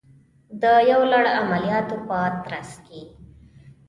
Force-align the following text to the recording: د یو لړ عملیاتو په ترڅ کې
د 0.61 0.63
یو 0.91 1.01
لړ 1.11 1.23
عملیاتو 1.39 1.95
په 2.07 2.19
ترڅ 2.43 2.69
کې 2.85 3.01